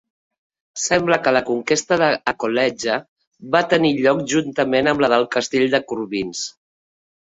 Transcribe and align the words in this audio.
Sembla 0.83 1.17
que 1.25 1.33
la 1.37 1.41
conquesta 1.49 1.97
d'Alcoletge 2.03 2.97
va 3.57 3.63
tenir 3.75 3.93
lloc 3.99 4.25
juntament 4.35 4.91
amb 4.93 5.05
la 5.07 5.11
del 5.15 5.29
castell 5.37 5.69
de 5.77 5.83
Corbins. 5.93 6.43